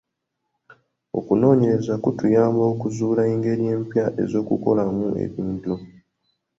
Okunoonyereza 1.17 1.93
kutuyamba 2.03 2.63
okuzuula 2.73 3.21
engeri 3.33 3.63
empya 3.73 4.05
ez'okukolamu 4.23 5.05
ebintu. 5.25 5.73